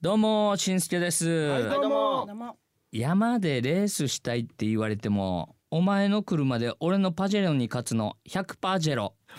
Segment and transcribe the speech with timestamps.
[0.00, 2.24] どうもしんすけです、はいどうも。
[2.26, 2.56] どうも。
[2.90, 9.14] 山でレースしたいって言われてもお前の車で俺のパジェロに勝つの100パージェロ。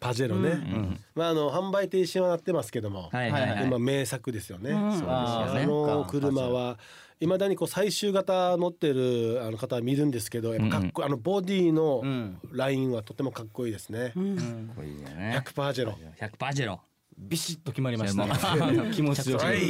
[0.00, 4.78] パジェロね、まああの販売停止はなってますけども、はいはいはい、今名作ですよね、うん。
[4.80, 6.78] そうですよあねの車は
[7.18, 12.38] いまだにこう最終型乗ってるあの方は見るんですけどやっぱかっこいいあのボディのうん。
[12.52, 14.72] ラインはとてもかっこいいですね、うん。
[14.76, 15.42] こいいよね。
[15.44, 15.98] 100パージェロ。
[16.20, 16.80] 100パージェロ。
[17.18, 18.26] ビシッと決まりました。
[18.26, 19.44] ね 気持ちよく。
[19.46, 19.60] ね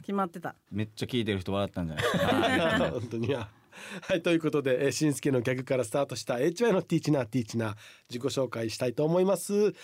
[0.00, 0.54] 決まってた。
[0.70, 3.30] めっちゃ聞いてる人笑ったんじゃない 本当に。
[3.30, 3.48] や
[4.02, 7.76] はいということでえーしんすけのギャグからスタートした HY のティーチナーティーチナー
[8.08, 9.74] 自己紹介したいと思います。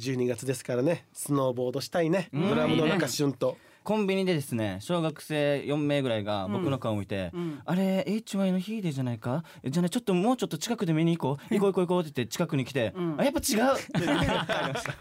[0.00, 2.28] 12月ですからねスノーボードしたいね。
[2.32, 7.60] ドラムの中シュンとコンビニでですね小学生4名ぐらいが僕の顔を見て「ん。
[7.64, 9.44] あれ HY のヒーデーじゃないか？
[9.62, 11.54] えじゃあねちょっともうちょっと近くで見に行こう。
[11.54, 13.16] 行こう行こう行こう」って言って近くに来て「ん。
[13.20, 14.08] あやっぱ違う!」って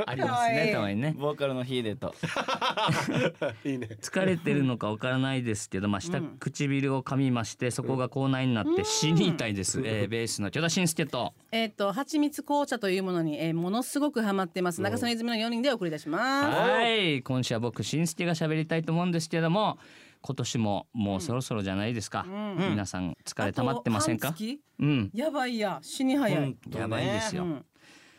[0.06, 1.16] ありますねたまにね。
[1.18, 2.14] ボーカルのヒーデーと。
[3.66, 3.88] いいね。
[4.02, 10.52] 疲れてるのかわからないですけど、まあ、下唇を噛みましてそこが口内になって死に痛いです、えー、ベースの。
[10.52, 14.82] 巨田慎介とえっ、と蜂蜜紅茶というものに、えー、ものすごくハマってます。
[14.82, 16.58] 中曽根泉の4人でお送り出します。
[16.70, 17.22] はい。
[17.24, 19.78] 今週は僕慎介が喋りたいと思うんですけども
[20.22, 22.26] 今年ももうそろそろじゃないですか、
[22.58, 24.34] 皆さん疲れ溜まってませんか？
[24.80, 25.12] うん。
[25.14, 26.56] やばいや死に早い、ね。
[26.74, 27.66] やばいですよ、うん。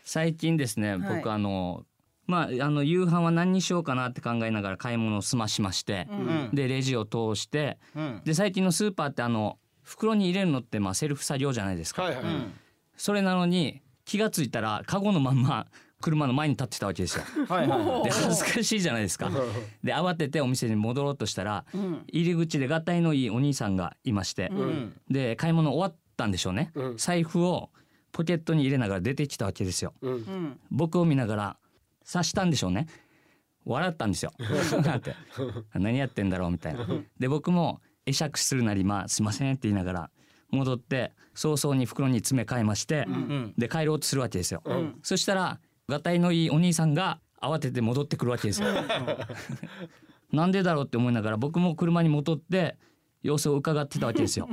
[0.05, 1.17] 最近ですね、はい。
[1.17, 1.85] 僕あの
[2.27, 6.51] まああの夕飯は何にしようかなって考えながら買い物を済ましまして、うん。
[6.53, 8.21] でレジを通してうん。
[8.25, 12.53] で最近のスーパーってあの袋に入れるのってまあセルフ作業じゃないですか、はいはい、うん。
[12.97, 15.67] それなのに気がついたらカゴのまんま
[16.05, 17.25] 車の前に立ってたわけですよ。
[17.49, 18.03] はいはいはい。
[18.05, 19.31] で恥ずかしいじゃないですか。
[19.83, 22.05] で慌ててお店に戻ろうとしたらうん。
[22.09, 25.01] 入り口で合体のいいお兄さんがいまして、うん。
[25.09, 26.97] で買い物終わったんでしょうね、うん。
[26.99, 27.71] 財布を
[28.13, 29.95] ポケットに入れながら出てきたわけですよ。
[30.71, 31.57] 僕を見ながら
[32.05, 32.87] 察したんでしょうね。
[33.65, 34.33] 笑ったんですよ。
[34.85, 35.01] なん。
[35.01, 35.15] て
[35.73, 36.87] 何やってんだろうみたいな。
[37.19, 40.11] で僕も会釈するなりまあすいませんって言いながら
[40.51, 43.55] 戻って早々に袋に詰め替えまして、うん。
[43.57, 44.99] で帰ろうとするわけですよ、ん。
[45.03, 48.69] そしたらがたいのいいお兄さんが慌てて戻ってくるわけですよ。
[50.33, 52.77] なんでだろうって思いながら僕も車に戻って
[53.23, 54.49] 様子を伺ってたわけですよ。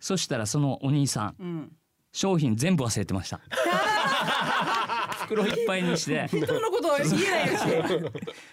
[0.00, 1.72] そしたらそのお兄さんうん。
[2.12, 3.40] 商品全部忘れてました。
[5.26, 6.26] 袋いっぱいにして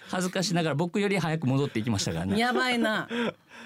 [0.08, 2.38] 恥ずかしながら僕より早く戻っていきましたからね。
[2.38, 3.08] やばいな。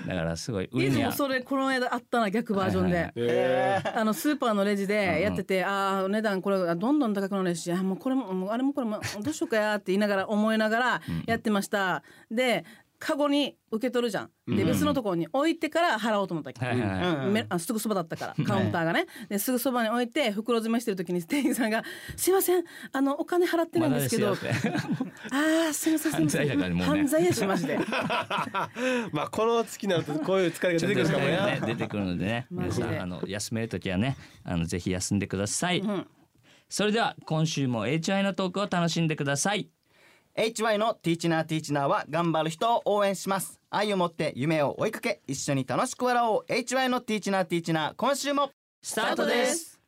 [0.07, 12.65] だからすごいいつも上にはそれこの間あったな逆バージョンはいはいでえあのスーパーのレジでやってて、ああお値段これがどんどん高くなるしあもうこれももうあれもこれもどうしようかやって言いながら思いながらやってました、で
[13.01, 14.31] カゴに受け取るじゃん。
[14.47, 17.27] で別のところに置いてから払おうと思ったっけ、はいはいはい。
[17.27, 17.33] うん。
[17.33, 18.45] めあすぐそばだったから。
[18.45, 19.07] カウンターがね。
[19.31, 21.83] ですぐそばに置いて袋詰めしてる時に店員さんが
[22.15, 22.65] 「すいません。
[22.93, 24.37] あのお金払ってないんですけど」
[25.33, 26.47] ああすいませんすいません。
[26.47, 27.01] 犯罪だからねもうね。
[27.01, 27.79] 犯罪やしマジで。
[29.13, 32.47] まあこの月になるとこういう疲れが出てくるかもねや出てくるのでね。
[32.53, 32.85] マジで。
[32.85, 36.07] 皆さんあの休める時はねあのぜひ休んでください、ん。
[36.69, 39.71] それでは今週も HI のトークを楽しんでください
[40.37, 43.61] HY のティーチナーティーチナーは頑張る人を応援します。
[43.71, 46.45] 愛を持って夢を追いかけ一緒に楽しく笑おう。
[46.49, 48.51] HY のティーチナーティーチナー今週も
[48.83, 49.81] スタートです。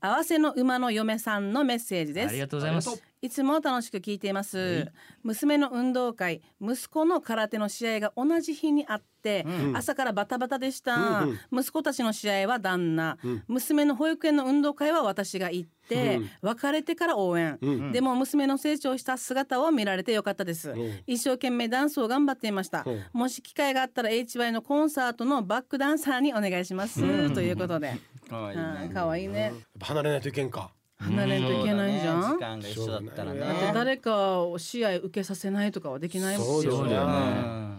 [0.00, 2.28] 合わせの馬の嫁さんのメッセージです。
[2.28, 4.90] ありがとうございますいつも楽しく聞いています、
[5.22, 13.18] 娘の運動会息子の空手の試合が同じ日にあって、朝からバタバタでした、息子たちの試合は旦那、
[13.48, 17.58] 娘の保育園の運動会は私が行って、別れてから応援、
[17.92, 20.72] でも娘の成長した姿を見られてよかったです、
[21.06, 27.00] 一生懸命ダンスを頑張っていました、もし機会があったら HY のコンサートのバックダンサーにお願いします、
[27.34, 27.96] ということで、
[28.28, 28.90] かわいいはい。
[28.90, 29.52] かわいいね。
[29.80, 36.82] 離れないといけんか離れんといけないじゃん、時間が一緒だったらねだで誰かを試合受けさせないとかはできないもんそうですよね。
[36.82, 37.78] そうだよね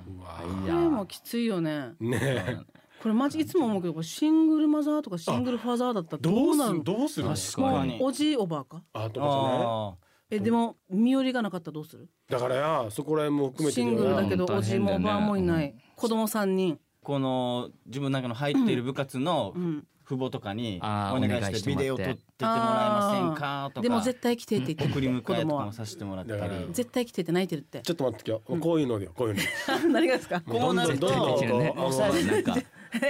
[0.61, 1.91] これもきついよね。
[1.99, 2.19] ね。
[2.21, 2.57] え
[3.01, 6.83] これマジいつも思うけどシングルマザーとかシングルファザーだったらどどうなる？
[6.83, 7.27] どうする？
[7.29, 7.97] 確かに。
[7.97, 8.83] もうおじいおばあか？
[8.93, 9.93] あとかじゃあ
[10.31, 12.03] えでも身寄りがなかったらどうする？
[12.03, 16.79] ねだからやそこら辺も含めてシングルだけどうんおじいもおばあもいな大い子供三人。
[17.01, 20.81] この自分の中の入っている部活のん父母とかにお
[21.19, 21.83] 願いしててもらって。
[21.83, 23.81] デオ撮ってってもらえませんかとか。
[23.81, 27.81] でも絶対来てって言って送り迎子供はえとかもさせてもらったり絶対来てって泣いてるって。
[27.81, 28.61] ちょっと待って今日。
[28.61, 29.41] こういうのでよこういうの。
[29.93, 30.41] 何がですか？
[30.41, 32.57] こうなると絶対できるねどんどんもうなんか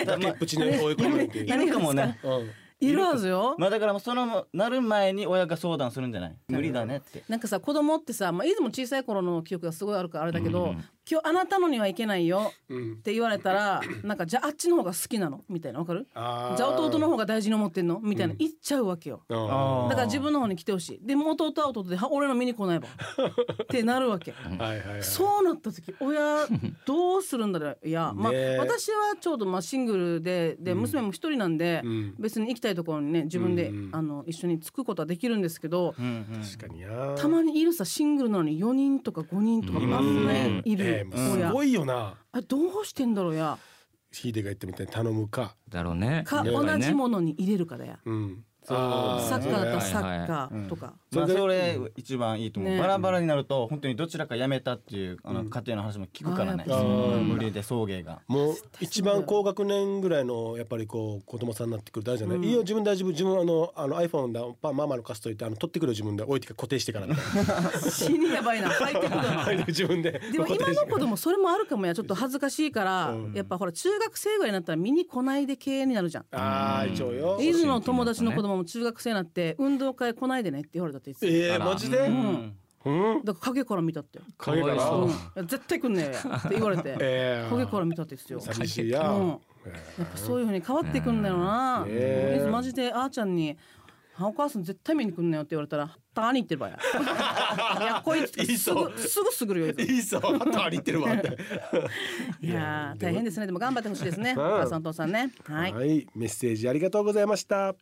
[0.06, 2.50] 崖っぷちに追い込むっていういるかもねうん
[2.82, 10.76] いるはずよまあだからもうそのなる前に親が相談するんじゃない無理だねってなんかさ子供ってさ、まあ、いつも小さい頃の記憶がすごいあるからあれだけど、
[11.12, 12.94] 今日あなたのにはいけないようん。
[12.94, 15.44] って言われたらなんかじゃああっちの方が好きなの？
[15.50, 15.80] みたいな。
[15.80, 16.08] わかる？
[16.14, 18.00] じゃあ弟の方が大事に思ってんの？
[18.00, 18.36] みたいな。
[18.36, 19.24] 言っちゃうわけよ。
[19.28, 21.06] だから自分の方に来てほしい。
[21.06, 22.86] でも弟は弟では俺の見に来ないわ。
[23.64, 24.32] ってなるわけ。
[24.32, 25.04] ーはいはいはい。
[25.04, 26.48] そうなった時親
[26.86, 27.80] どうするんだろう？
[27.84, 32.16] いや、まあ私はちょうどまあシングルでで娘も一人なんで、うん。
[32.20, 33.96] 別に行きたいところにね自分で、うんうん。
[33.96, 36.42] あの一緒に着くことはできるんですけど、うんうん。
[36.44, 37.16] 確かにな。
[37.16, 40.62] たまにいるさシングルなのに4人とか5人とかまずね。
[40.66, 42.16] いるえーす親、ごいよな。
[42.32, 43.58] あどうしてんだろうや。
[44.12, 45.56] ヒデが言ってみたいに頼むか。
[45.68, 46.24] だろうね。
[46.26, 46.52] か、ね。
[46.52, 48.00] 同じものに入れるかだや。
[48.06, 50.26] うんサッカーだったらサはいはい。
[50.26, 52.80] ッカーとか、まあそれ一番いいと思う、ね。
[52.80, 56.70] バラバラになると本当にどちらか辞めたっていうあの家庭の話も聞くからね、う。
[56.70, 56.80] なん。
[56.80, 58.22] だ無理で送迎が。
[58.28, 63.10] もう一番高学年ぐらいのやっぱりこう子供さんになってくるとあれじゃない、いいよ自分大丈夫？
[63.10, 67.08] 自分あのあの iPhone だパママの貸しといてあの取ってくる自分で置いて固定してから。
[67.90, 70.20] 死にやばいなハイテクだな自分で。
[70.32, 71.94] でも今の子供それもあるかもや。
[71.94, 76.26] ちょっと恥ずかしいから、やっぱほら中学生ぐらいになったら見に来ないで系になるじゃん。
[76.32, 77.38] ああ一応よ。
[77.42, 81.56] 伊豆の友達の子供も中学生になって運動会来ないでねって言われたって言ってた。
[81.56, 82.56] えー、マジで、うん。
[82.86, 84.76] うん、だから影から見たって、影から？
[84.78, 86.38] かわいうん、絶対来んねえや。
[86.38, 87.50] って言われて、 えー。
[87.50, 88.40] 影から見たって言ってたよ。
[88.40, 89.40] 寂しいや、うん。
[89.66, 91.84] えやっぱそういう風に変わっていくんだよな。
[91.86, 93.58] ねえ伊豆マジであーちゃんに
[94.20, 96.80] あお母さん絶対見に来んなよって言われたら「たに言ってる場合や
[97.80, 101.38] 」いやこいつすいいぞぐすぐすぐるよいいぞあとありってるわって
[102.42, 107.76] いやー大変ですねでも頑張ってほしいですねお母さんお父さんねはいはい、メッセージありがとうございました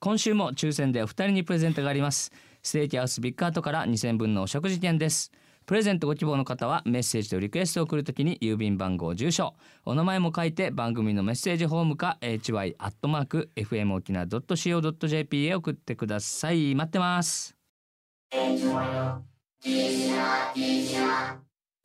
[0.00, 2.32] 今週も抽選でお二人にプレゼントがあります。
[2.62, 5.30] ステーキハウスビッグハートから2000分のお食事券です。
[5.66, 9.54] プレゼントご希望の方はメッセージとリクエストを送るときに郵便番号住所。
[9.84, 16.74] お名前も書いて番組のメッセージホームか hy アットマーク fm 沖縄 .co.jp へ送ってください。
[16.74, 17.54] 待ってます。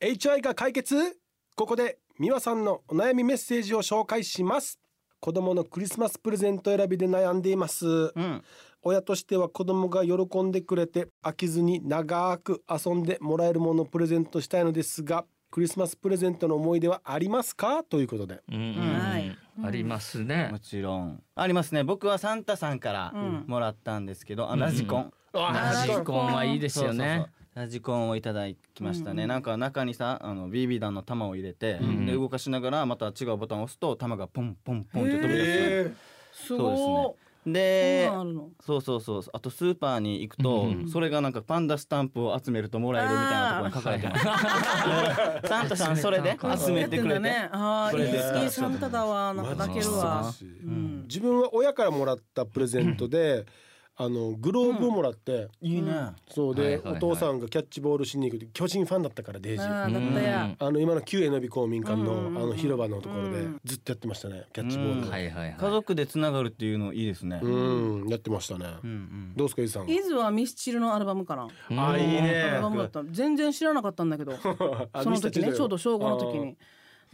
[0.02, 1.18] HI が解決。
[1.56, 4.80] ここで美和さんのお悩みメッセージを紹介します。
[5.26, 8.44] 子供のクリスマスプレゼント選びで悩んでいます、うん。
[8.84, 17.84] 親としては子供が喜んでくれて飽きずに長く遊んでもらえるものをプレゼントしたいのですがクリスマスプレゼントの思い出はありますか？
[17.84, 18.44] ということで。
[18.52, 19.36] うんはい。
[19.64, 20.50] ありますね。
[20.52, 21.24] もちろん。
[21.34, 21.84] ありますね。
[21.84, 23.46] 僕はサンタさんからうん。
[23.48, 35.90] もらったんですけど、あラジコン、ラジコンはいいですよそうそうねそうラジコンをいただきましたね、なんか中にさあの BB 弾の弾を入れて、んで動かしながらまた違うボタンを押すと弾がポンポンポンって飛び出
[36.34, 37.16] す、そうご
[37.48, 39.24] いでそんなんあるのそうそうそう。
[39.32, 46.32] あとスーパーに行くと、それがなんかパンダスタンプを集めるともらえるみたいなところに書かれてます、サンタさんそれで？
[46.32, 47.28] 集めてくれて。
[47.28, 47.90] やってんだね。
[47.92, 48.40] それで。
[48.42, 50.34] いいいサンタだわなんか泣けるわ。
[50.42, 51.06] うん。
[51.08, 53.46] 自分は親からもらったプレゼントで
[53.98, 55.92] あのグローブをもらって、いいね、
[56.30, 56.98] そうで、はいはいはい。
[56.98, 59.64] お父さんがキャッチボールしに行く巨人ファンだったからデイジ。
[59.64, 62.20] ーあの今の旧江ノビ公民館の,、うん。
[62.20, 63.62] うんうんあの広場のところでうん。
[63.64, 65.10] ずっとやってましたねキャッチボール、うん。
[65.10, 65.56] はいはいはい。
[65.58, 68.08] 家族でつながるっていうのいいですね、うん。
[68.10, 69.34] やってましたね、うんうん。
[69.36, 69.90] どうですか伊さん。
[69.90, 71.48] 伊豆はミスチルのアルバムかな？
[71.92, 72.44] あいいね。
[72.52, 73.02] アルバムだった。
[73.06, 74.34] 全然知らなかったんだけど。
[74.92, 76.58] あその時ねちょうど小5の時あに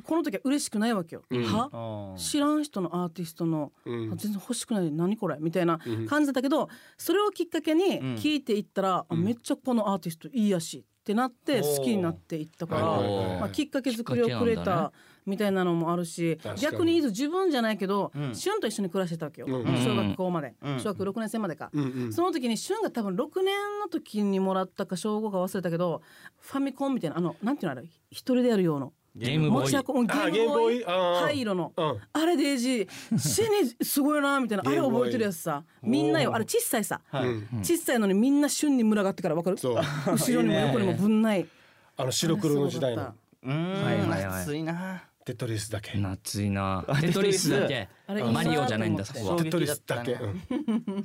[0.01, 1.69] この時は嬉しくないわけよ、は？
[1.71, 4.13] あー知らん人のアーティストの、うん。
[4.13, 4.91] あ全然欲しくない。
[4.91, 5.37] 何これ？
[5.39, 14.93] みたいな感じだったけど、それをきっかけに聞いていったら、あめっちゃこのアーティストいいやしってなって好きになっていったから、まあ、きっかけ作りをくれた
[15.25, 18.35] みたいなのもあるし、逆に自分じゃないけど、ん。
[18.35, 19.65] 旬と一緒に暮らしてたわけよ、うん。
[19.83, 20.79] 小学校まで、うん。
[20.79, 21.71] 小学6年生までか。
[21.73, 22.13] うんうん。
[22.13, 26.01] その時に旬が多分6年の時にもらったか小5か忘れたけど
[26.39, 27.87] ファミコンみたいなあのなんていうのあれ？
[28.11, 29.71] 一人でやる用のゲームボーイ。
[29.71, 30.85] ゲあームボーイゲームボーイ？
[30.85, 31.19] あー。
[31.21, 31.99] 灰色の、うん。
[32.13, 34.63] あれデイジー死にすごいなみたいな。
[34.65, 35.63] あれ覚えてるやつさ。
[35.81, 37.27] みんなよあれ小さいさ、はい。
[37.27, 37.47] うん。
[37.61, 39.57] 小さいのにみんな旬に群がってからわかる？
[39.57, 39.75] そう。
[40.11, 41.45] 後ろにも横にもぶんない。
[41.97, 43.13] あの白黒の時代の。
[43.43, 44.63] うーん、はいはいはい熱い。
[44.63, 45.99] なテトリスだけ。
[45.99, 46.83] 夏いな。
[46.99, 47.89] テトリスだけ。
[48.07, 50.17] あれマリオじゃないんだテトリスだけ、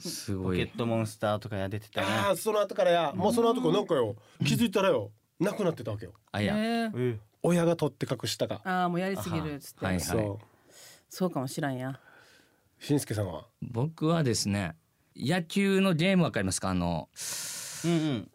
[0.00, 0.64] すごい。
[0.64, 2.06] ポケットモンスターとかや出てたね。
[2.08, 3.12] ああその後からや。
[3.14, 6.12] もうその後からなんかよ気づいたらよなくなってたわけよ。
[6.32, 6.54] あいや
[7.46, 8.60] 親が取って隠したか。
[8.64, 10.44] ああもうやりすぎるっつって、はいそう。
[11.08, 12.00] そうかもしらんや。
[12.80, 13.46] しんすけさんは？
[13.62, 14.74] 僕はですね
[15.16, 16.70] 野球のゲームわかりますか？
[16.70, 17.08] あの
[17.84, 18.30] うんうん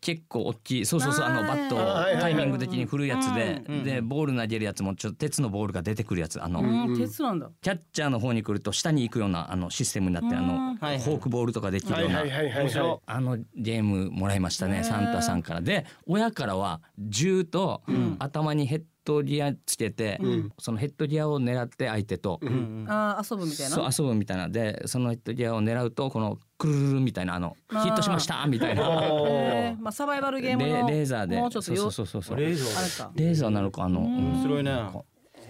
[0.00, 1.78] 結構大きいそうそうそうあのバットを
[2.18, 3.84] タイミング的に振るやつでうん。
[3.84, 6.96] でボール投げるやつもちょっと鉄のボールが出てくるやつあのうん。
[6.98, 7.50] 鉄なんだ。
[7.60, 10.46] キャッチャーの方に来ると下に行くようなあのシステムになってあうん。
[10.46, 12.20] のフォークボールとかできはいるよ
[13.06, 15.60] うなあのゲームもらいましたねサンタさんから。
[15.60, 17.82] で親からは銃と
[18.18, 20.52] 頭にヘッドドギアつけて、ん。
[20.58, 22.86] そのヘッドギアを狙って相手と、うん。
[22.88, 23.90] あー遊ぶみたいな？
[23.90, 24.48] そう遊ぶみたいな。
[24.48, 28.82] でそのヘッドギアを狙うとこのクルルルみたいなあのヒットしましたみたいな。
[28.82, 29.82] えー。
[29.82, 31.36] まあサバイバルゲームのレレーザーで。
[31.36, 32.36] もうちょっとよそうそうそうそう。
[32.38, 33.12] レーザあれか。
[33.14, 34.16] レーザーなのかあの、うん。
[34.16, 34.70] 面白いね。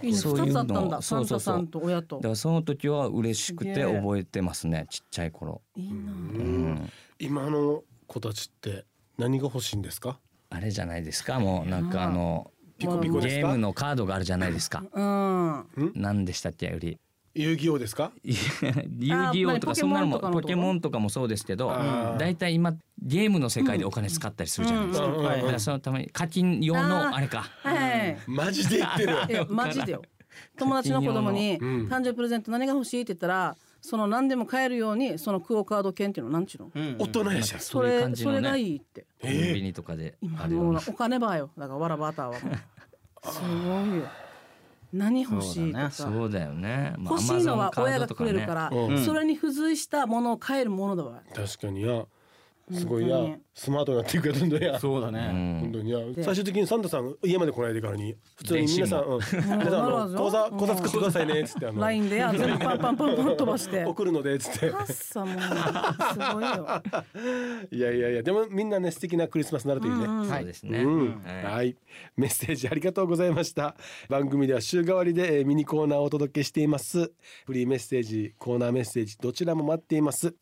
[0.03, 0.17] いいね。
[0.17, 0.53] そういうの。
[0.53, 1.01] 二つあったんだ。
[1.01, 1.57] サそうそうそう。
[1.57, 2.15] ンタさんと親と。
[2.17, 5.93] だからその時は嬉しくて覚えてますねちっちゃい頃、いいな。
[5.93, 8.85] うん、今の子たちって
[9.17, 10.19] 何が欲しいんですか？
[10.49, 13.41] あれじゃないですかもうなんかあのピコピコですか？
[13.41, 14.83] ゲームのカードがあるじゃないですか。
[14.93, 15.65] うん。
[15.95, 16.97] 何でしたっけより。
[17.33, 18.11] 遊戯王ですか？
[18.23, 22.17] 遊戯王とかあそんなのもポケモンとかもそうですけどあー。
[22.17, 25.13] だいたい今ゲームの世界でお金使ったりするじゃないですか、うん。
[25.13, 25.19] うん。
[25.19, 25.23] うん。
[25.23, 27.45] だからそのために課金用のあれか。
[27.63, 29.05] はいマジで言って
[29.37, 29.45] る。
[29.49, 30.01] マジでよ。
[30.57, 31.87] 友達の子供にうん。
[31.87, 36.71] 誕生日プレゼント何が欲しいって言ったらその何でも買えるようにそのクオカード券っていうのなんちゅうの？
[36.73, 36.95] うん。
[36.99, 37.49] 大人やし。
[37.59, 38.37] そそういうれ感じのね。
[38.37, 39.05] それがいいって。
[39.21, 40.71] コンビニとかで今あるような。
[40.73, 41.49] もうお金ばよ。
[41.57, 43.31] だからわらバターはもう。
[43.31, 44.05] すごいよ。
[44.93, 45.89] 何欲しいとか。
[45.89, 49.05] そうだよね、まあ欲しいのは Amazon カー親がドとくれるから、うん。
[49.05, 51.21] それに付随したものを買えるものだわ。
[51.33, 51.81] 確かに。
[51.81, 52.05] や
[52.71, 53.17] すごいや
[53.53, 55.27] スマートになっていくからどんどんやうそうだね。
[55.27, 55.59] ん。
[55.61, 55.91] 本当に。
[55.91, 61.81] や最終的にサンタさん家まで来ないでからに普通に皆さん、うん、皆さん 口座口座作ってくださいねっつってあの。
[61.81, 63.85] LINE でや 全部パンパンパンパン飛ばして。
[63.85, 64.71] 送るのでっつって。
[64.93, 66.81] すごいよ。
[67.71, 71.21] いやいやいやでもみんなね素敵なクリスマスになるといいね、うんそうですね、うん。
[71.23, 71.75] はいはい、
[72.15, 73.75] メッセージありがとうございました。
[74.09, 77.11] 番組では週替わりでえーミニコーナーをお届けしています。
[77.45, 80.33] フリーメッセージコーナーメッセージどちらも待っています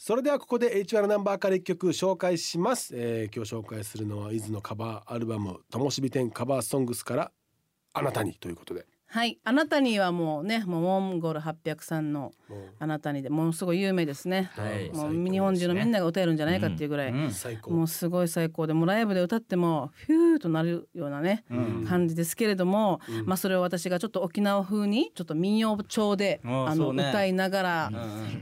[0.00, 7.32] それではここで HR ナンバーから一曲紹介します、えー今日紹介するのは伊豆のカバーアルバム「ともしび天カバーソングス」から
[7.92, 8.86] 「あなたに」ということで。
[9.10, 9.38] はい。
[9.42, 12.58] あなたにはもうねもうモンゴル800さんのもう。
[12.78, 14.90] あなたにでものすごい有名ですね、はい。
[14.90, 21.86] もう日本中のみんなが歌えるんじゃないかっていうぐらい、もうすごい最高でもうライブで歌ってもフューとなるようなね、うん。
[21.88, 27.90] 感じですけれども、まあそれを私がちょっと沖縄風にちょっと民謡調であの歌いながら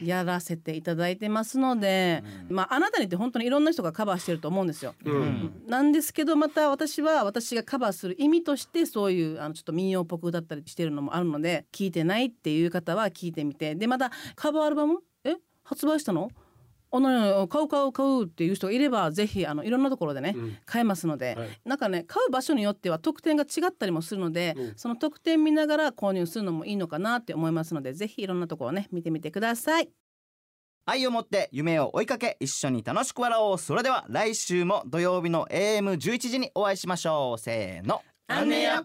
[0.01, 4.95] うんやらせていただいてますので、まああなたにって本当にいろんな人がカバーしてると思うんですよ。
[5.05, 5.63] うん。
[5.67, 13.75] なんですけどまた私は私がカバーする意味としてそういうあのちょっと民謡っぽく歌ったりしてるのもあるので聞いてないっていう方は聞いてみて。
[13.75, 15.01] でまたカバーアルバム？
[15.25, 15.37] え？
[15.65, 16.31] 発売したの？
[16.93, 20.57] あの買う買う買うっていう人がいればぜひあのいろんなところでね、うん。
[20.65, 21.49] 買えますので、はい。
[21.65, 24.73] なんかね買う場所によっては特典が違ったりもするので、うん。
[24.77, 29.91] その特典見ながら購入するのもいいのかなって思いますのでぜひいろんなところをね見てみてください。
[30.89, 33.59] 愛を持って夢を追いかけ一緒に楽しく笑おう。
[33.59, 37.39] それでは来週も土曜日の AM11 時にお会いしましょう。
[37.39, 38.03] せーの。
[38.29, 38.85] あんねや